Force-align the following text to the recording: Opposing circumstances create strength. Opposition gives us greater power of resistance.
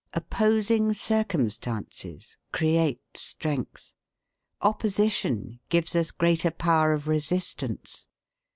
Opposing 0.15 0.95
circumstances 0.95 2.35
create 2.51 3.03
strength. 3.13 3.91
Opposition 4.63 5.59
gives 5.69 5.95
us 5.95 6.09
greater 6.09 6.49
power 6.49 6.91
of 6.93 7.07
resistance. 7.07 8.07